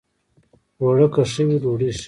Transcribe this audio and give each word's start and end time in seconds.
اوړه 0.81 1.07
که 1.13 1.21
ښه 1.31 1.43
وي، 1.47 1.57
ډوډۍ 1.61 1.89
ښه 1.89 1.93
وي 1.93 1.99